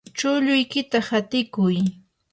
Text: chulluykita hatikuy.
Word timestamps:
chulluykita 0.17 0.99
hatikuy. 1.09 1.77